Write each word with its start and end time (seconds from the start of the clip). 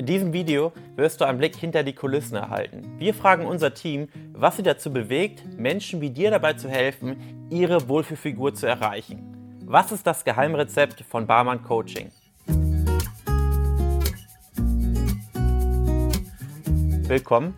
In 0.00 0.06
diesem 0.06 0.32
Video 0.32 0.72
wirst 0.96 1.20
du 1.20 1.26
einen 1.26 1.36
Blick 1.36 1.54
hinter 1.54 1.82
die 1.82 1.92
Kulissen 1.92 2.34
erhalten. 2.34 2.90
Wir 2.96 3.12
fragen 3.12 3.44
unser 3.44 3.74
Team, 3.74 4.08
was 4.32 4.56
sie 4.56 4.62
dazu 4.62 4.90
bewegt, 4.90 5.44
Menschen 5.58 6.00
wie 6.00 6.08
dir 6.08 6.30
dabei 6.30 6.54
zu 6.54 6.70
helfen, 6.70 7.48
ihre 7.50 7.86
Wohlfühlfigur 7.86 8.54
zu 8.54 8.66
erreichen. 8.66 9.60
Was 9.66 9.92
ist 9.92 10.06
das 10.06 10.24
Geheimrezept 10.24 11.02
von 11.02 11.26
Barmann 11.26 11.62
Coaching? 11.62 12.10
Willkommen, 17.06 17.54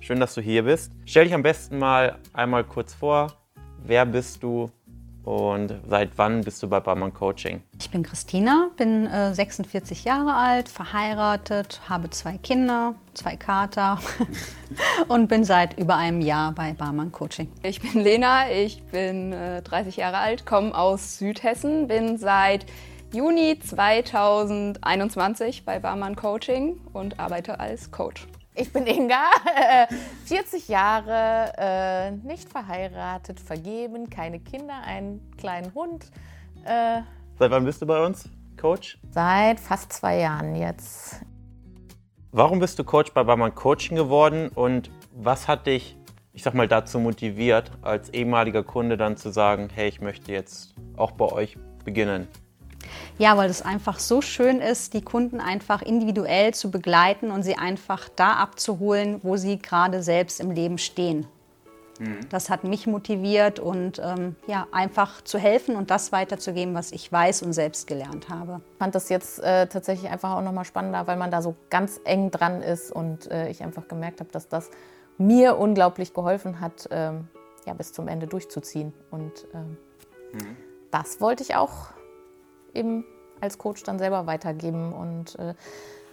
schön, 0.00 0.18
dass 0.18 0.34
du 0.34 0.40
hier 0.40 0.64
bist. 0.64 0.90
Stell 1.04 1.26
dich 1.26 1.34
am 1.34 1.44
besten 1.44 1.78
mal 1.78 2.18
einmal 2.32 2.64
kurz 2.64 2.92
vor. 2.92 3.34
Wer 3.84 4.04
bist 4.04 4.42
du 4.42 4.68
und 5.24 5.80
seit 5.88 6.10
wann 6.16 6.42
bist 6.42 6.62
du 6.62 6.68
bei 6.68 6.80
Barmann 6.80 7.14
Coaching? 7.14 7.62
Ich 7.78 7.90
bin 7.90 8.02
Christina, 8.02 8.68
bin 8.76 9.06
äh, 9.06 9.34
46 9.34 10.04
Jahre 10.04 10.34
alt, 10.34 10.68
verheiratet, 10.68 11.80
habe 11.88 12.10
zwei 12.10 12.36
Kinder, 12.38 12.94
zwei 13.14 13.36
Kater 13.36 13.98
und 15.08 15.28
bin 15.28 15.44
seit 15.44 15.78
über 15.78 15.96
einem 15.96 16.20
Jahr 16.20 16.52
bei 16.52 16.74
Barmann 16.74 17.10
Coaching. 17.10 17.50
Ich 17.62 17.80
bin 17.80 18.02
Lena, 18.02 18.50
ich 18.50 18.82
bin 18.84 19.32
äh, 19.32 19.62
30 19.62 19.96
Jahre 19.96 20.18
alt, 20.18 20.44
komme 20.44 20.76
aus 20.76 21.16
Südhessen, 21.18 21.88
bin 21.88 22.18
seit 22.18 22.66
Juni 23.12 23.58
2021 23.58 25.64
bei 25.64 25.78
Barmann 25.78 26.16
Coaching 26.16 26.80
und 26.92 27.20
arbeite 27.20 27.60
als 27.60 27.90
Coach. 27.90 28.26
Ich 28.56 28.72
bin 28.72 28.86
Inga, 28.86 29.30
40 30.26 30.68
Jahre, 30.68 31.52
äh, 31.58 32.10
nicht 32.12 32.48
verheiratet, 32.48 33.40
vergeben, 33.40 34.08
keine 34.08 34.38
Kinder, 34.38 34.74
einen 34.84 35.28
kleinen 35.36 35.74
Hund. 35.74 36.04
Äh, 36.64 37.00
Seit 37.36 37.50
wann 37.50 37.64
bist 37.64 37.82
du 37.82 37.86
bei 37.86 38.04
uns 38.04 38.28
Coach? 38.56 38.96
Seit 39.10 39.58
fast 39.58 39.92
zwei 39.92 40.18
Jahren 40.20 40.54
jetzt. 40.54 41.20
Warum 42.30 42.60
bist 42.60 42.78
du 42.78 42.84
Coach 42.84 43.12
bei 43.12 43.24
Barmann 43.24 43.56
Coaching 43.56 43.96
geworden 43.96 44.50
und 44.54 44.88
was 45.12 45.48
hat 45.48 45.66
dich, 45.66 45.96
ich 46.32 46.44
sag 46.44 46.54
mal, 46.54 46.68
dazu 46.68 47.00
motiviert, 47.00 47.72
als 47.82 48.10
ehemaliger 48.10 48.62
Kunde 48.62 48.96
dann 48.96 49.16
zu 49.16 49.30
sagen, 49.30 49.68
hey, 49.74 49.88
ich 49.88 50.00
möchte 50.00 50.30
jetzt 50.30 50.74
auch 50.96 51.10
bei 51.10 51.26
euch 51.26 51.58
beginnen? 51.84 52.28
Ja, 53.18 53.36
weil 53.36 53.50
es 53.50 53.62
einfach 53.62 53.98
so 53.98 54.20
schön 54.20 54.60
ist, 54.60 54.94
die 54.94 55.02
Kunden 55.02 55.40
einfach 55.40 55.82
individuell 55.82 56.54
zu 56.54 56.70
begleiten 56.70 57.30
und 57.30 57.42
sie 57.42 57.56
einfach 57.56 58.08
da 58.08 58.34
abzuholen, 58.34 59.20
wo 59.22 59.36
sie 59.36 59.58
gerade 59.58 60.02
selbst 60.02 60.40
im 60.40 60.50
Leben 60.50 60.78
stehen. 60.78 61.26
Mhm. 61.98 62.20
Das 62.28 62.50
hat 62.50 62.64
mich 62.64 62.86
motiviert 62.86 63.60
und 63.60 64.00
ähm, 64.02 64.36
ja, 64.46 64.66
einfach 64.72 65.22
zu 65.22 65.38
helfen 65.38 65.76
und 65.76 65.90
das 65.90 66.12
weiterzugeben, 66.12 66.74
was 66.74 66.92
ich 66.92 67.10
weiß 67.10 67.42
und 67.42 67.52
selbst 67.52 67.86
gelernt 67.86 68.28
habe. 68.28 68.60
Ich 68.72 68.78
fand 68.78 68.94
das 68.94 69.08
jetzt 69.08 69.38
äh, 69.40 69.66
tatsächlich 69.66 70.10
einfach 70.10 70.32
auch 70.32 70.42
nochmal 70.42 70.64
spannender, 70.64 71.06
weil 71.06 71.16
man 71.16 71.30
da 71.30 71.42
so 71.42 71.54
ganz 71.70 72.00
eng 72.04 72.30
dran 72.30 72.62
ist 72.62 72.90
und 72.90 73.30
äh, 73.30 73.48
ich 73.48 73.62
einfach 73.62 73.88
gemerkt 73.88 74.20
habe, 74.20 74.30
dass 74.32 74.48
das 74.48 74.70
mir 75.18 75.56
unglaublich 75.58 76.12
geholfen 76.12 76.60
hat, 76.60 76.88
ähm, 76.90 77.28
ja, 77.66 77.74
bis 77.74 77.92
zum 77.92 78.08
Ende 78.08 78.26
durchzuziehen. 78.26 78.92
Und 79.10 79.46
ähm, 79.54 79.76
mhm. 80.32 80.56
das 80.90 81.20
wollte 81.20 81.42
ich 81.42 81.54
auch 81.54 81.88
eben 82.74 83.04
als 83.40 83.58
Coach 83.58 83.82
dann 83.82 83.98
selber 83.98 84.26
weitergeben 84.26 84.92
und 84.92 85.38
äh, 85.38 85.54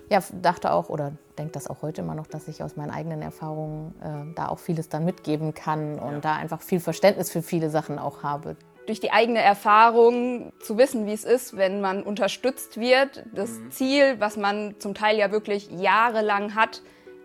ja, 0.09 0.21
dachte 0.41 0.73
auch 0.73 0.89
oder 0.89 1.13
denke 1.37 1.53
das 1.53 1.67
auch 1.67 1.81
heute 1.81 2.01
immer 2.01 2.15
noch, 2.15 2.27
dass 2.27 2.49
ich 2.49 2.61
aus 2.61 2.75
meinen 2.75 2.91
eigenen 2.91 3.21
Erfahrungen 3.21 3.95
äh, 4.01 4.35
da 4.35 4.49
auch 4.49 4.59
vieles 4.59 4.89
dann 4.89 5.05
mitgeben 5.05 5.53
kann 5.53 5.97
und 5.97 6.13
ja. 6.15 6.19
da 6.19 6.35
einfach 6.35 6.61
viel 6.61 6.81
Verständnis 6.81 7.31
für 7.31 7.41
viele 7.41 7.69
Sachen 7.69 7.97
auch 7.97 8.21
habe. 8.21 8.57
Durch 8.87 8.99
die 8.99 9.11
eigene 9.11 9.39
Erfahrung 9.39 10.51
zu 10.59 10.77
wissen, 10.77 11.05
wie 11.05 11.13
es 11.13 11.23
ist, 11.23 11.55
wenn 11.55 11.79
man 11.79 12.03
unterstützt 12.03 12.77
wird, 12.77 13.23
das 13.33 13.51
mhm. 13.51 13.71
Ziel, 13.71 14.15
was 14.19 14.35
man 14.35 14.75
zum 14.79 14.95
Teil 14.95 15.17
ja 15.17 15.31
wirklich 15.31 15.71
jahrelang 15.71 16.55
hat, 16.55 16.81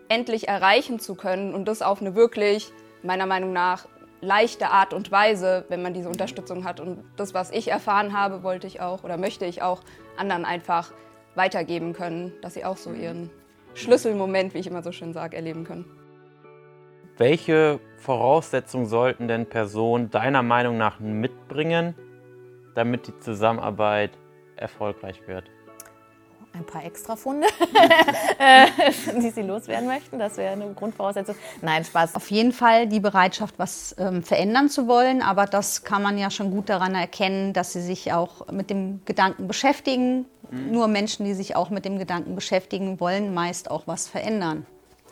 endlich 0.07 0.47
erreichen 0.47 0.99
zu 0.99 1.15
können 1.15 1.53
und 1.53 1.67
das 1.67 1.81
auf 1.81 1.99
eine 1.99 2.15
wirklich, 2.15 2.71
meiner 3.03 3.25
Meinung 3.25 3.51
nach, 3.51 3.87
leichte 4.21 4.69
Art 4.69 4.93
und 4.93 5.11
Weise, 5.11 5.65
wenn 5.69 5.81
man 5.81 5.93
diese 5.93 6.09
Unterstützung 6.09 6.65
hat. 6.65 6.79
Und 6.79 7.03
das, 7.17 7.33
was 7.33 7.51
ich 7.51 7.69
erfahren 7.69 8.17
habe, 8.17 8.43
wollte 8.43 8.67
ich 8.67 8.81
auch 8.81 9.03
oder 9.03 9.17
möchte 9.17 9.45
ich 9.45 9.61
auch 9.61 9.81
anderen 10.17 10.45
einfach 10.45 10.91
weitergeben 11.35 11.93
können, 11.93 12.33
dass 12.41 12.55
sie 12.55 12.65
auch 12.65 12.77
so 12.77 12.91
ihren 12.91 13.29
Schlüsselmoment, 13.75 14.53
wie 14.53 14.59
ich 14.59 14.67
immer 14.67 14.81
so 14.81 14.91
schön 14.91 15.13
sage, 15.13 15.35
erleben 15.35 15.63
können. 15.63 15.85
Welche 17.17 17.79
Voraussetzungen 17.97 18.85
sollten 18.85 19.27
denn 19.27 19.47
Personen 19.47 20.09
deiner 20.09 20.43
Meinung 20.43 20.77
nach 20.77 20.99
mitbringen, 20.99 21.95
damit 22.75 23.07
die 23.07 23.17
Zusammenarbeit 23.19 24.11
erfolgreich 24.55 25.27
wird? 25.27 25.45
Ein 26.57 26.65
paar 26.65 26.83
Extrafunde, 26.83 27.47
äh, 28.39 28.67
die 29.21 29.29
sie 29.29 29.41
loswerden 29.41 29.87
möchten. 29.87 30.19
Das 30.19 30.37
wäre 30.37 30.53
eine 30.53 30.73
Grundvoraussetzung. 30.73 31.35
Nein, 31.61 31.83
Spaß. 31.83 32.15
Auf 32.15 32.29
jeden 32.31 32.51
Fall 32.51 32.87
die 32.87 32.99
Bereitschaft, 32.99 33.55
was 33.57 33.95
ähm, 33.97 34.23
verändern 34.23 34.69
zu 34.69 34.87
wollen. 34.87 35.21
Aber 35.21 35.45
das 35.45 35.83
kann 35.83 36.01
man 36.01 36.17
ja 36.17 36.29
schon 36.29 36.51
gut 36.51 36.69
daran 36.69 36.95
erkennen, 36.95 37.53
dass 37.53 37.73
sie 37.73 37.81
sich 37.81 38.13
auch 38.13 38.51
mit 38.51 38.69
dem 38.69 39.01
Gedanken 39.05 39.47
beschäftigen. 39.47 40.25
Mhm. 40.51 40.71
Nur 40.71 40.87
Menschen, 40.87 41.25
die 41.25 41.33
sich 41.33 41.55
auch 41.55 41.69
mit 41.69 41.85
dem 41.85 41.97
Gedanken 41.97 42.35
beschäftigen, 42.35 42.99
wollen 42.99 43.33
meist 43.33 43.71
auch 43.71 43.83
was 43.85 44.07
verändern. 44.07 44.65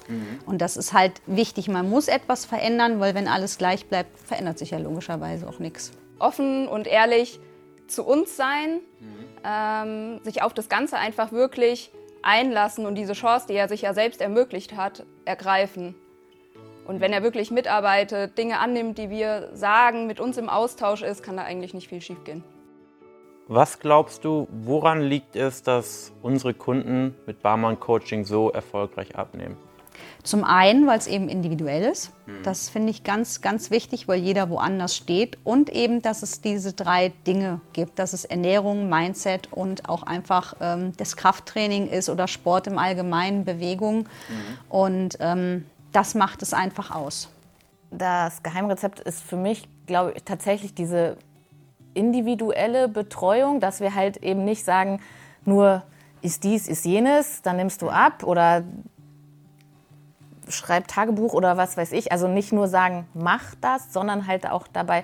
Mhm. 0.08 0.40
Und 0.46 0.62
das 0.62 0.78
ist 0.78 0.94
halt 0.94 1.22
wichtig. 1.26 1.68
Man 1.68 1.90
muss 1.90 2.08
etwas 2.08 2.46
verändern, 2.46 3.00
weil 3.00 3.16
wenn 3.16 3.28
alles 3.28 3.58
gleich 3.58 3.86
bleibt, 3.88 4.20
verändert 4.20 4.60
sich 4.60 4.72
ja 4.72 4.78
logischerweise 4.78 5.48
auch 5.48 5.60
nichts. 5.60 5.92
Offen 6.20 6.68
und 6.68 6.88
ehrlich 6.88 7.40
zu 7.88 8.04
uns 8.04 8.36
sein, 8.36 8.80
mhm. 9.00 9.25
Ähm, 9.46 10.20
sich 10.24 10.42
auf 10.42 10.54
das 10.54 10.70
Ganze 10.70 10.98
einfach 10.98 11.32
wirklich 11.32 11.92
einlassen 12.22 12.86
und 12.86 12.96
diese 12.96 13.14
Chance, 13.14 13.48
die 13.48 13.54
er 13.54 13.68
sich 13.68 13.84
ja 13.84 13.94
selbst 13.94 14.22
ermöglicht 14.22 14.76
hat, 14.76 15.06
ergreifen. 15.26 15.96
Und 16.88 17.00
wenn 17.00 17.14
er 17.14 17.24
wirklich 17.24 17.52
mitarbeitet, 17.52 18.38
Dinge 18.38 18.60
annimmt, 18.60 18.98
die 18.98 19.10
wir 19.10 19.50
sagen, 19.54 20.08
mit 20.08 20.20
uns 20.20 20.38
im 20.38 20.50
Austausch 20.50 21.02
ist, 21.02 21.24
kann 21.24 21.38
da 21.38 21.44
eigentlich 21.44 21.74
nicht 21.74 21.88
viel 21.88 22.02
schiefgehen. 22.02 22.44
Was 23.48 23.80
glaubst 23.80 24.26
du, 24.26 24.48
woran 24.52 25.02
liegt 25.02 25.36
es, 25.36 25.62
dass 25.62 26.12
unsere 26.24 26.56
Kunden 26.56 27.16
mit 27.28 27.44
Barmann 27.44 27.80
Coaching 27.80 28.26
so 28.26 28.50
erfolgreich 28.52 29.16
abnehmen? 29.16 29.56
Zum 30.24 30.44
einen, 30.44 30.88
weil 30.88 30.98
es 30.98 31.08
eben 31.08 31.30
individuell 31.30 31.84
ist. 31.84 32.12
Mhm. 32.26 32.44
Das 32.44 32.70
finde 32.70 32.90
ich 32.90 33.04
ganz, 33.04 33.42
ganz 33.42 33.72
wichtig, 33.72 34.08
weil 34.08 34.20
jeder 34.20 34.50
woanders 34.50 34.96
steht. 34.96 35.38
Und 35.44 35.70
eben, 35.70 36.02
dass 36.02 36.24
es 36.24 36.42
diese 36.42 36.74
drei 36.74 37.14
Dinge 37.28 37.62
gibt. 37.74 38.00
Dass 38.00 38.14
es 38.14 38.26
Ernährung, 38.26 38.90
Mindset 38.90 39.52
und 39.52 39.88
auch 39.88 40.04
einfach 40.04 40.56
ähm, 40.62 40.94
das 40.98 41.16
Krafttraining 41.16 41.88
ist 41.88 42.10
oder 42.10 42.28
Sport 42.28 42.68
im 42.68 42.78
Allgemeinen, 42.78 43.46
Bewegung. 43.46 44.00
Mhm. 44.00 44.06
Und 44.70 45.18
ähm, 45.20 45.66
das 45.92 46.16
macht 46.16 46.42
es 46.42 46.54
einfach 46.54 46.92
aus. 46.92 47.30
Das 47.92 48.44
Geheimrezept 48.44 49.00
ist 49.00 49.24
für 49.24 49.38
mich, 49.38 49.68
glaube 49.86 50.14
ich, 50.16 50.24
tatsächlich 50.24 50.74
diese 50.74 51.18
individuelle 51.94 52.88
Betreuung, 52.88 53.60
dass 53.60 53.80
wir 53.80 53.96
halt 53.96 54.18
eben 54.18 54.44
nicht 54.44 54.66
sagen, 54.66 55.00
nur 55.46 55.84
ist 56.22 56.44
dies, 56.44 56.68
ist 56.68 56.86
jenes, 56.86 57.42
dann 57.42 57.58
nimmst 57.58 57.82
du 57.82 57.90
ab 57.90 58.24
oder 58.24 58.64
schreib 60.50 60.88
Tagebuch 60.88 61.34
oder 61.34 61.58
was 61.58 61.78
weiß 61.78 61.92
ich. 61.92 62.12
Also 62.12 62.28
nicht 62.28 62.52
nur 62.54 62.68
sagen, 62.68 63.08
mach 63.14 63.56
das, 63.62 63.92
sondern 63.94 64.28
halt 64.28 64.50
auch 64.50 64.68
dabei 64.68 65.04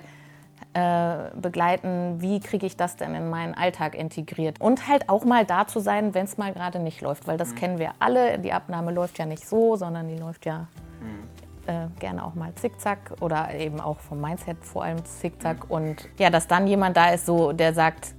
äh, 0.74 1.30
begleiten, 1.34 2.22
wie 2.22 2.40
kriege 2.40 2.64
ich 2.64 2.76
das 2.76 2.96
denn 2.96 3.14
in 3.14 3.28
meinen 3.28 3.54
Alltag 3.54 3.94
integriert. 3.94 4.60
Und 4.60 4.88
halt 4.88 5.08
auch 5.08 5.24
mal 5.24 5.44
da 5.44 5.66
zu 5.66 5.80
sein, 5.80 6.14
wenn 6.14 6.24
es 6.24 6.38
mal 6.38 6.52
gerade 6.52 6.78
nicht 6.78 7.00
läuft, 7.02 7.26
weil 7.26 7.36
das 7.36 7.50
mhm. 7.50 7.56
kennen 7.56 7.78
wir 7.78 7.92
alle. 7.98 8.38
Die 8.38 8.52
Abnahme 8.52 8.92
läuft 8.92 9.18
ja 9.18 9.26
nicht 9.26 9.46
so, 9.46 9.76
sondern 9.76 10.08
die 10.08 10.16
läuft 10.16 10.46
ja 10.46 10.68
mhm. 11.00 11.68
äh, 11.68 11.88
gerne 11.98 12.24
auch 12.24 12.34
mal 12.34 12.54
zickzack 12.54 13.12
oder 13.20 13.54
eben 13.54 13.80
auch 13.80 14.00
vom 14.00 14.20
Mindset 14.20 14.64
vor 14.64 14.84
allem 14.84 15.04
zickzack. 15.04 15.66
Mhm. 15.66 15.70
Und 15.70 16.08
ja, 16.18 16.30
dass 16.30 16.46
dann 16.46 16.66
jemand 16.66 16.96
da 16.96 17.10
ist, 17.10 17.26
so, 17.26 17.52
der 17.52 17.74
sagt, 17.74 18.14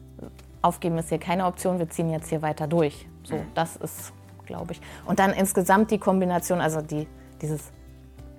aufgeben 0.61 0.97
ist 0.97 1.09
hier 1.09 1.19
keine 1.19 1.45
Option, 1.45 1.79
wir 1.79 1.89
ziehen 1.89 2.11
jetzt 2.11 2.29
hier 2.29 2.41
weiter 2.41 2.67
durch. 2.67 3.07
So, 3.23 3.37
mhm. 3.37 3.47
das 3.55 3.77
ist 3.77 4.13
glaube 4.45 4.73
ich. 4.73 4.81
Und 5.05 5.19
dann 5.19 5.31
insgesamt 5.31 5.91
die 5.91 5.99
Kombination, 5.99 6.61
also 6.61 6.81
die, 6.81 7.07
dieses, 7.41 7.61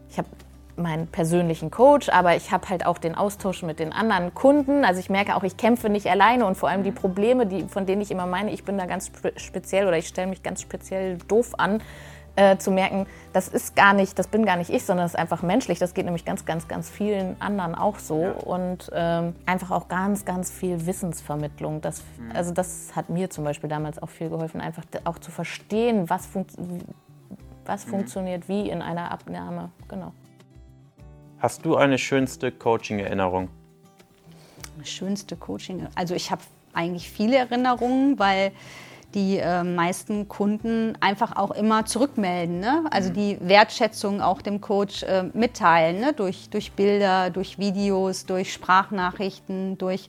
ich 0.09 0.19
habe 0.19 0.29
meinen 0.77 1.07
persönlichen 1.07 1.71
Coach, 1.71 2.09
aber 2.09 2.37
ich 2.37 2.51
habe 2.51 2.69
halt 2.69 2.87
auch 2.87 2.99
den 2.99 3.15
Austausch 3.15 3.63
mit 3.63 3.79
den 3.79 3.93
anderen 3.93 4.35
Kunden. 4.35 4.85
Also 4.85 5.01
ich 5.01 5.11
merke 5.11 5.37
auch, 5.37 5.45
ich 5.45 5.57
kämpfe 5.57 5.89
nicht 5.89 6.09
alleine 6.09 6.47
und 6.47 6.57
vor 6.57 6.69
allem 6.69 6.83
die 6.83 6.93
Probleme, 6.93 7.47
die, 7.47 7.63
von 7.65 7.87
denen 7.87 8.03
ich 8.03 8.11
immer 8.11 8.27
meine, 8.27 8.51
ich 8.51 8.65
bin 8.65 8.77
da 8.79 8.87
ganz 8.87 9.11
speziell 9.37 9.87
oder 9.87 9.99
ich 9.99 10.09
stelle 10.09 10.29
mich 10.29 10.43
ganz 10.43 10.61
speziell 10.63 11.19
doof 11.29 11.53
an, 11.59 11.81
äh, 12.37 12.57
zu 12.57 12.71
merken, 12.71 13.07
das 13.33 13.49
ist 13.49 13.77
gar 13.77 13.93
nicht, 13.93 14.19
das 14.19 14.29
bin 14.29 14.45
gar 14.45 14.57
nicht 14.57 14.71
ich, 14.71 14.85
sondern 14.85 15.07
es 15.07 15.13
ist 15.13 15.19
einfach 15.19 15.43
menschlich. 15.43 15.79
Das 15.79 15.95
geht 15.95 16.05
nämlich 16.05 16.25
ganz, 16.25 16.45
ganz, 16.45 16.67
ganz 16.69 16.91
vielen 16.91 17.41
anderen 17.41 17.75
auch 17.75 17.99
so. 17.99 18.23
Ja. 18.23 18.33
Und 18.33 18.91
ähm, 18.93 19.35
einfach 19.47 19.71
auch 19.71 19.89
ganz, 19.89 20.25
ganz 20.25 20.51
viel 20.51 20.87
Wissensvermittlung. 20.87 21.81
Das, 21.81 22.03
mhm. 22.19 22.33
Also 22.35 22.53
das 22.53 22.95
hat 22.97 23.09
mir 23.09 23.31
zum 23.31 23.45
Beispiel 23.45 23.69
damals 23.71 24.03
auch 24.03 24.11
viel 24.11 24.31
geholfen, 24.31 24.61
einfach 24.61 24.85
auch 25.05 25.19
zu 25.19 25.31
verstehen, 25.31 26.11
was, 26.11 26.27
fun 26.27 26.45
was 27.65 27.87
mhm. 27.87 27.91
funktioniert 27.91 28.49
wie 28.49 28.69
in 28.69 28.83
einer 28.83 29.11
Abnahme. 29.11 29.71
Genau. 29.89 30.13
Hast 31.39 31.65
du 31.65 31.77
eine 31.77 31.99
schönste 31.99 32.51
Coaching-Erinnerung? 32.51 33.49
Schönste 34.83 35.37
Coaching, 35.37 35.87
also 35.95 36.15
ich 36.15 36.31
habe 36.31 36.43
eigentlich 36.75 37.09
viele 37.09 37.37
Erinnerungen, 37.37 38.19
weil 38.19 38.53
die 39.15 39.39
äh, 39.39 39.63
meisten 39.63 40.29
Kunden 40.29 40.97
einfach 41.01 41.37
auch 41.37 41.53
immer 41.53 41.87
zurückmelden. 41.87 42.61
Ne? 42.61 42.85
Also 42.91 43.11
die 43.11 43.39
Wertschätzung 43.41 44.21
auch 44.21 44.43
dem 44.43 44.61
Coach 44.61 45.03
äh, 45.05 45.25
mitteilen, 45.33 46.01
ne? 46.01 46.13
durch, 46.13 46.51
durch 46.51 46.73
Bilder, 46.73 47.31
durch 47.31 47.59
Videos, 47.59 48.27
durch 48.27 48.53
Sprachnachrichten, 48.53 49.79
durch 49.79 50.09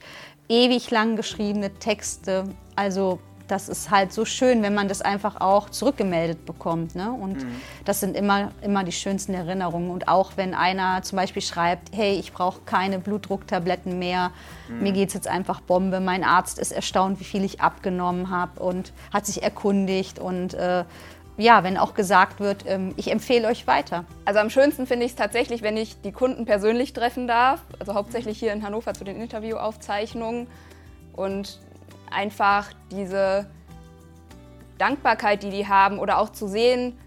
ewig 0.50 0.92
lang 0.92 1.16
geschriebene 1.16 1.74
Texte. 1.76 2.46
Also 2.76 3.20
das 3.48 3.70
ist 3.70 3.92
halt 3.92 4.12
so 4.12 4.26
schön, 4.26 4.64
wenn 4.64 4.74
man 4.74 4.88
das 4.88 5.02
einfach 5.02 5.40
auch 5.40 5.70
zurückgemeldet 5.70 6.46
bekommt. 6.46 6.96
Ne? 6.96 7.12
Und 7.12 7.44
mhm. 7.44 7.62
das 7.86 8.00
sind 8.00 8.16
immer, 8.16 8.52
immer 8.62 8.84
die 8.84 8.92
schönsten 8.92 9.34
Erinnerungen. 9.34 9.90
Und 9.90 10.08
auch 10.08 10.34
wenn 10.36 10.54
einer 10.54 11.04
zum 11.04 11.18
Beispiel 11.18 11.42
schreibt, 11.42 11.96
hey, 11.96 12.14
ich 12.14 12.34
brauche 12.34 12.62
keine 12.66 13.00
Blutdrucktabletten 13.00 14.00
mehr, 14.00 14.32
mhm. 14.68 14.84
mir 14.84 14.92
geht 14.92 15.10
es 15.10 15.14
jetzt 15.14 15.28
einfach 15.28 15.62
Bombe, 15.62 16.00
mein 16.00 16.24
Arzt 16.24 16.60
ist 16.60 16.72
erstaunt, 16.72 17.20
wie 17.20 17.26
viel 17.26 17.44
ich 17.44 17.62
abgenommen 17.62 18.30
habe 18.30 18.62
und 18.62 18.94
hat 19.14 19.26
sich 19.26 19.44
erkundigt 19.44 20.20
und 20.20 20.54
äh, 20.54 20.84
ja, 21.38 21.64
wenn 21.64 21.78
auch 21.78 21.94
gesagt 21.94 22.40
wird, 22.40 22.64
ähm, 22.66 22.94
ich 22.96 23.12
empfehle 23.12 23.48
euch 23.48 23.68
weiter. 23.68 24.06
Also 24.24 24.40
am 24.40 24.50
schönsten 24.50 24.88
finde 24.88 25.06
ich 25.06 25.12
es 25.12 25.18
tatsächlich, 25.18 25.62
wenn 25.62 25.76
ich 25.76 26.00
die 26.02 26.12
Kunden 26.12 26.46
persönlich 26.46 26.94
treffen 26.94 27.28
darf, 27.28 27.62
also 27.80 27.94
hauptsächlich 27.94 28.40
hier 28.40 28.54
in 28.54 28.64
Hannover 28.64 28.94
zu 28.94 29.04
den 29.04 29.22
Interviewaufzeichnungen 29.22 30.48
und 31.14 31.60
einfach 32.12 32.72
diese 32.92 33.50
Dankbarkeit, 34.78 35.44
die 35.44 35.50
die 35.50 35.68
haben 35.68 36.00
oder 36.00 36.20
auch 36.20 36.30
zu 36.30 36.48
sehen, 36.48 36.98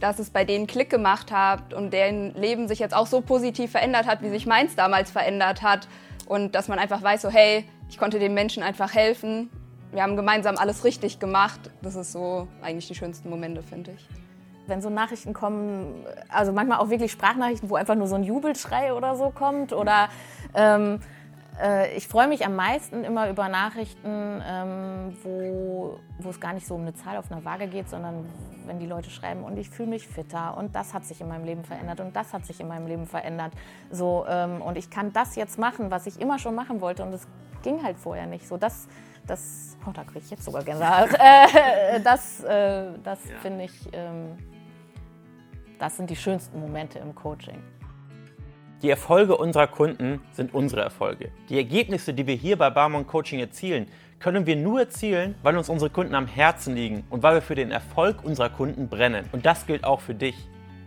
dass 0.00 0.18
es 0.18 0.30
bei 0.30 0.44
denen 0.44 0.66
Klick 0.66 0.90
gemacht 0.90 1.30
hat 1.30 1.72
und 1.74 1.92
deren 1.92 2.34
Leben 2.34 2.66
sich 2.66 2.80
jetzt 2.80 2.94
auch 2.94 3.06
so 3.06 3.20
positiv 3.20 3.70
verändert 3.70 4.06
hat, 4.06 4.22
wie 4.22 4.30
sich 4.30 4.46
meins 4.46 4.74
damals 4.74 5.10
verändert 5.10 5.62
hat 5.62 5.86
und 6.26 6.54
dass 6.54 6.68
man 6.68 6.78
einfach 6.78 7.02
weiß, 7.02 7.22
so 7.22 7.30
hey, 7.30 7.64
ich 7.88 7.98
konnte 7.98 8.18
den 8.18 8.34
Menschen 8.34 8.62
einfach 8.62 8.94
helfen. 8.94 9.48
Wir 9.92 10.02
haben 10.02 10.16
gemeinsam 10.16 10.56
alles 10.56 10.84
richtig 10.84 11.18
gemacht. 11.18 11.60
Das 11.82 11.94
ist 11.94 12.12
so 12.12 12.48
eigentlich 12.62 12.88
die 12.88 12.94
schönsten 12.94 13.28
Momente, 13.30 13.62
finde 13.62 13.92
ich. 13.92 14.08
Wenn 14.66 14.80
so 14.80 14.90
Nachrichten 14.90 15.34
kommen, 15.34 16.04
also 16.28 16.52
manchmal 16.52 16.78
auch 16.78 16.88
wirklich 16.88 17.12
Sprachnachrichten, 17.12 17.68
wo 17.68 17.76
einfach 17.76 17.94
nur 17.94 18.06
so 18.06 18.14
ein 18.14 18.24
Jubelschrei 18.24 18.94
oder 18.94 19.14
so 19.16 19.30
kommt 19.30 19.72
oder 19.72 20.08
ähm, 20.54 20.94
äh, 20.96 21.21
ich 21.94 22.08
freue 22.08 22.28
mich 22.28 22.46
am 22.46 22.56
meisten 22.56 23.04
immer 23.04 23.28
über 23.28 23.48
Nachrichten, 23.48 24.42
ähm, 24.44 25.16
wo, 25.22 26.00
wo 26.18 26.30
es 26.30 26.40
gar 26.40 26.54
nicht 26.54 26.66
so 26.66 26.74
um 26.74 26.80
eine 26.80 26.94
Zahl 26.94 27.16
auf 27.18 27.30
einer 27.30 27.44
Waage 27.44 27.68
geht, 27.68 27.88
sondern 27.88 28.26
wenn 28.66 28.78
die 28.78 28.86
Leute 28.86 29.10
schreiben 29.10 29.44
und 29.44 29.56
ich 29.56 29.68
fühle 29.68 29.90
mich 29.90 30.06
fitter 30.06 30.56
und 30.56 30.74
das 30.74 30.94
hat 30.94 31.04
sich 31.04 31.20
in 31.20 31.28
meinem 31.28 31.44
Leben 31.44 31.64
verändert 31.64 32.00
und 32.00 32.14
das 32.16 32.32
hat 32.32 32.46
sich 32.46 32.60
in 32.60 32.68
meinem 32.68 32.86
Leben 32.86 33.06
verändert. 33.06 33.52
So, 33.90 34.24
ähm, 34.28 34.62
und 34.62 34.76
ich 34.78 34.90
kann 34.90 35.12
das 35.12 35.36
jetzt 35.36 35.58
machen, 35.58 35.90
was 35.90 36.06
ich 36.06 36.20
immer 36.20 36.38
schon 36.38 36.54
machen 36.54 36.80
wollte 36.80 37.02
und 37.02 37.12
es 37.12 37.26
ging 37.62 37.82
halt 37.82 37.98
vorher 37.98 38.26
nicht. 38.26 38.46
So, 38.46 38.56
das, 38.56 38.88
das, 39.26 39.76
oh, 39.86 39.90
da 39.92 40.04
kriege 40.04 40.20
ich 40.20 40.30
jetzt 40.30 40.44
sogar 40.44 40.62
Gänsehaut. 40.62 41.10
äh, 41.18 42.00
das 42.00 42.42
äh, 42.44 42.92
das 43.02 43.18
ja. 43.28 43.38
finde 43.40 43.64
ich, 43.64 43.88
ähm, 43.92 44.36
das 45.78 45.96
sind 45.96 46.10
die 46.10 46.16
schönsten 46.16 46.60
Momente 46.60 46.98
im 46.98 47.14
Coaching. 47.14 47.62
Die 48.82 48.90
Erfolge 48.90 49.36
unserer 49.36 49.68
Kunden 49.68 50.20
sind 50.32 50.52
unsere 50.52 50.80
Erfolge. 50.80 51.30
Die 51.48 51.56
Ergebnisse, 51.56 52.12
die 52.12 52.26
wir 52.26 52.34
hier 52.34 52.58
bei 52.58 52.68
Barmon 52.68 53.06
Coaching 53.06 53.38
erzielen, 53.38 53.86
können 54.18 54.44
wir 54.44 54.56
nur 54.56 54.80
erzielen, 54.80 55.36
weil 55.44 55.56
uns 55.56 55.68
unsere 55.68 55.88
Kunden 55.88 56.16
am 56.16 56.26
Herzen 56.26 56.74
liegen 56.74 57.04
und 57.08 57.22
weil 57.22 57.34
wir 57.34 57.42
für 57.42 57.54
den 57.54 57.70
Erfolg 57.70 58.24
unserer 58.24 58.48
Kunden 58.48 58.88
brennen. 58.88 59.24
Und 59.30 59.46
das 59.46 59.66
gilt 59.66 59.84
auch 59.84 60.00
für 60.00 60.16
dich. 60.16 60.34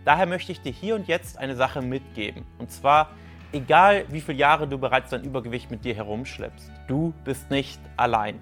Daher 0.04 0.26
möchte 0.26 0.52
ich 0.52 0.60
dir 0.60 0.72
hier 0.72 0.94
und 0.94 1.08
jetzt 1.08 1.38
eine 1.38 1.56
Sache 1.56 1.80
mitgeben. 1.80 2.44
Und 2.58 2.70
zwar, 2.70 3.12
egal 3.52 4.04
wie 4.10 4.20
viele 4.20 4.36
Jahre 4.36 4.68
du 4.68 4.76
bereits 4.76 5.08
dein 5.08 5.24
Übergewicht 5.24 5.70
mit 5.70 5.86
dir 5.86 5.94
herumschleppst, 5.94 6.70
du 6.88 7.14
bist 7.24 7.50
nicht 7.50 7.80
allein. 7.96 8.38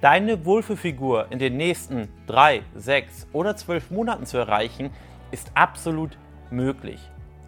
Deine 0.00 0.46
Wohlfühlfigur 0.46 1.26
in 1.28 1.38
den 1.38 1.58
nächsten 1.58 2.08
drei, 2.26 2.62
sechs 2.74 3.26
oder 3.34 3.54
zwölf 3.54 3.90
Monaten 3.90 4.24
zu 4.24 4.38
erreichen, 4.38 4.88
ist 5.30 5.50
absolut 5.54 6.16
möglich. 6.50 7.00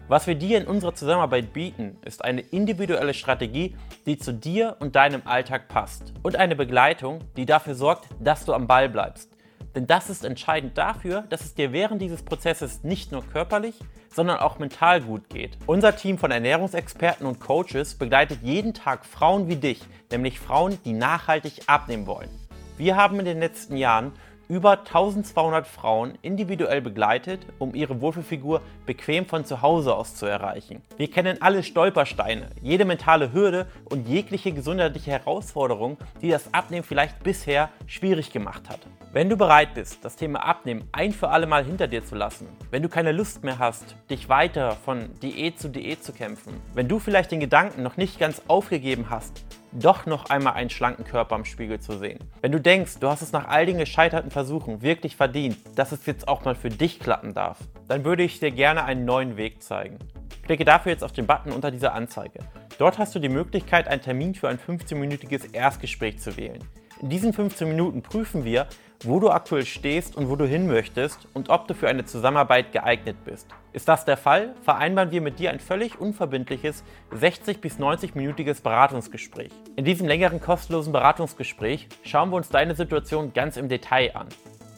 Was 0.09 0.25
wir 0.25 0.35
dir 0.35 0.57
in 0.57 0.67
unserer 0.67 0.95
Zusammenarbeit 0.95 1.51
bieten, 1.51 1.97
ist 2.05 2.23
eine 2.23 2.39
individuelle 2.39 3.13
Strategie, 3.13 3.75
die 4.05 4.17
zu 4.17 4.33
dir 4.33 4.77
und 4.79 4.95
deinem 4.95 5.23
Alltag 5.25 5.67
passt. 5.67 6.13
Und 6.23 6.37
eine 6.37 6.55
Begleitung, 6.55 7.19
die 7.35 7.45
dafür 7.45 7.75
sorgt, 7.75 8.07
dass 8.21 8.45
du 8.45 8.53
am 8.53 8.67
Ball 8.67 8.87
bleibst. 8.87 9.29
Denn 9.75 9.85
das 9.85 10.09
ist 10.09 10.23
entscheidend 10.23 10.77
dafür, 10.77 11.23
dass 11.23 11.41
es 11.41 11.55
dir 11.55 11.73
während 11.73 12.01
dieses 12.01 12.23
Prozesses 12.23 12.85
nicht 12.85 13.11
nur 13.11 13.21
körperlich, 13.21 13.75
sondern 14.09 14.37
auch 14.37 14.59
mental 14.59 15.01
gut 15.01 15.27
geht. 15.27 15.57
Unser 15.65 15.93
Team 15.97 16.17
von 16.17 16.31
Ernährungsexperten 16.31 17.27
und 17.27 17.41
Coaches 17.41 17.95
begleitet 17.95 18.39
jeden 18.43 18.73
Tag 18.73 19.05
Frauen 19.05 19.49
wie 19.49 19.57
dich, 19.57 19.81
nämlich 20.09 20.39
Frauen, 20.39 20.79
die 20.85 20.93
nachhaltig 20.93 21.63
abnehmen 21.67 22.07
wollen. 22.07 22.29
Wir 22.77 22.95
haben 22.95 23.19
in 23.19 23.25
den 23.25 23.39
letzten 23.39 23.75
Jahren 23.75 24.13
über 24.49 24.79
1200 24.79 25.67
Frauen 25.67 26.17
individuell 26.21 26.81
begleitet, 26.81 27.41
um 27.59 27.75
ihre 27.75 28.01
Wohlfühlfigur 28.01 28.61
bequem 28.85 29.25
von 29.25 29.45
zu 29.45 29.61
Hause 29.61 29.95
aus 29.95 30.15
zu 30.15 30.25
erreichen. 30.25 30.81
Wir 30.97 31.09
kennen 31.11 31.41
alle 31.41 31.63
Stolpersteine, 31.63 32.47
jede 32.61 32.85
mentale 32.85 33.33
Hürde 33.33 33.67
und 33.85 34.07
jegliche 34.07 34.51
gesundheitliche 34.51 35.11
Herausforderung, 35.11 35.97
die 36.21 36.29
das 36.29 36.53
Abnehmen 36.53 36.83
vielleicht 36.83 37.23
bisher 37.23 37.69
schwierig 37.85 38.31
gemacht 38.31 38.69
hat. 38.69 38.79
Wenn 39.11 39.29
du 39.29 39.37
bereit 39.37 39.73
bist, 39.73 40.03
das 40.03 40.15
Thema 40.15 40.45
Abnehmen 40.45 40.87
ein 40.91 41.11
für 41.11 41.29
alle 41.29 41.47
Mal 41.47 41.63
hinter 41.63 41.87
dir 41.87 42.05
zu 42.05 42.15
lassen, 42.15 42.47
wenn 42.71 42.83
du 42.83 42.89
keine 42.89 43.11
Lust 43.11 43.43
mehr 43.43 43.57
hast, 43.57 43.95
dich 44.09 44.29
weiter 44.29 44.77
von 44.85 45.09
Diät 45.21 45.59
zu 45.59 45.69
Diät 45.69 46.03
zu 46.03 46.13
kämpfen, 46.13 46.53
wenn 46.73 46.87
du 46.87 46.99
vielleicht 46.99 47.31
den 47.31 47.39
Gedanken 47.39 47.83
noch 47.83 47.97
nicht 47.97 48.19
ganz 48.19 48.41
aufgegeben 48.47 49.09
hast, 49.09 49.43
doch 49.79 50.05
noch 50.05 50.29
einmal 50.29 50.53
einen 50.53 50.69
schlanken 50.69 51.05
Körper 51.05 51.35
am 51.35 51.45
Spiegel 51.45 51.79
zu 51.79 51.97
sehen. 51.97 52.19
Wenn 52.41 52.51
du 52.51 52.59
denkst, 52.59 52.99
du 52.99 53.07
hast 53.07 53.21
es 53.21 53.31
nach 53.31 53.47
all 53.47 53.65
den 53.65 53.77
gescheiterten 53.77 54.31
Versuchen 54.31 54.81
wirklich 54.81 55.15
verdient, 55.15 55.57
dass 55.75 55.91
es 55.91 56.05
jetzt 56.05 56.27
auch 56.27 56.43
mal 56.45 56.55
für 56.55 56.69
dich 56.69 56.99
klappen 56.99 57.33
darf, 57.33 57.59
dann 57.87 58.03
würde 58.03 58.23
ich 58.23 58.39
dir 58.39 58.51
gerne 58.51 58.83
einen 58.83 59.05
neuen 59.05 59.37
Weg 59.37 59.61
zeigen. 59.61 59.99
Klicke 60.43 60.65
dafür 60.65 60.91
jetzt 60.91 61.03
auf 61.03 61.11
den 61.11 61.27
Button 61.27 61.51
unter 61.51 61.71
dieser 61.71 61.93
Anzeige. 61.93 62.39
Dort 62.77 62.97
hast 62.97 63.13
du 63.13 63.19
die 63.19 63.29
Möglichkeit, 63.29 63.87
einen 63.87 64.01
Termin 64.01 64.33
für 64.33 64.49
ein 64.49 64.57
15-minütiges 64.57 65.53
Erstgespräch 65.53 66.19
zu 66.19 66.37
wählen. 66.37 66.63
In 67.01 67.09
diesen 67.09 67.33
15 67.33 67.67
Minuten 67.67 68.01
prüfen 68.01 68.43
wir, 68.43 68.67
wo 69.03 69.19
du 69.19 69.29
aktuell 69.29 69.65
stehst 69.65 70.15
und 70.15 70.29
wo 70.29 70.35
du 70.35 70.45
hin 70.47 70.67
möchtest 70.67 71.27
und 71.33 71.49
ob 71.49 71.67
du 71.67 71.73
für 71.73 71.87
eine 71.87 72.05
Zusammenarbeit 72.05 72.71
geeignet 72.71 73.17
bist. 73.25 73.47
Ist 73.73 73.87
das 73.87 74.05
der 74.05 74.17
Fall, 74.17 74.55
vereinbaren 74.63 75.11
wir 75.11 75.21
mit 75.21 75.39
dir 75.39 75.51
ein 75.51 75.59
völlig 75.59 75.99
unverbindliches 76.01 76.83
60 77.11 77.61
bis 77.61 77.77
90-minütiges 77.77 78.63
Beratungsgespräch. 78.63 79.51
In 79.75 79.85
diesem 79.85 80.07
längeren 80.07 80.41
kostenlosen 80.41 80.93
Beratungsgespräch 80.93 81.87
schauen 82.03 82.31
wir 82.31 82.37
uns 82.37 82.49
deine 82.49 82.73
Situation 82.75 83.33
ganz 83.33 83.57
im 83.57 83.69
Detail 83.69 84.15
an. 84.15 84.27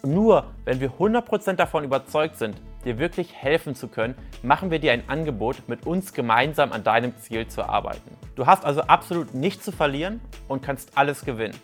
Und 0.02 0.14
nur 0.14 0.48
wenn 0.66 0.82
wir 0.82 0.92
100% 0.92 1.54
davon 1.54 1.84
überzeugt 1.84 2.38
sind, 2.38 2.56
dir 2.86 2.98
wirklich 3.00 3.34
helfen 3.34 3.76
zu 3.76 3.88
können, 3.88 4.16
machen 4.44 4.72
wir 4.72 4.80
dir 4.80 4.94
ein 4.94 5.08
Angebot, 5.08 5.68
mit 5.68 5.86
uns 5.86 6.14
gemeinsam 6.14 6.72
an 6.72 6.84
deinem 6.84 7.18
Ziel 7.18 7.48
zu 7.48 7.64
arbeiten. 7.64 8.18
Du 8.36 8.46
hast 8.46 8.66
also 8.66 8.82
absolut 8.82 9.34
nichts 9.34 9.66
zu 9.66 9.72
verlieren 9.72 10.22
und 10.48 10.62
kannst 10.62 10.98
alles 10.98 11.26
gewinnen. 11.26 11.56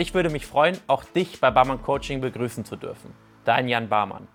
Ich 0.00 0.14
würde 0.14 0.30
mich 0.30 0.46
freuen, 0.46 0.78
auch 0.86 1.04
dich 1.04 1.40
bei 1.40 1.50
Barmann 1.50 1.82
Coaching 1.82 2.22
begrüßen 2.22 2.64
zu 2.64 2.76
dürfen. 2.76 3.12
Dein 3.44 3.68
Jan 3.68 3.90
Barmann. 3.90 4.28